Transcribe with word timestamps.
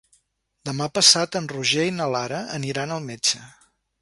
Demà 0.69 0.87
passat 0.95 1.37
en 1.41 1.49
Roger 1.53 1.87
i 1.91 1.93
na 2.01 2.09
Lara 2.17 2.43
aniran 2.61 2.97
al 2.97 3.07
metge. 3.13 3.45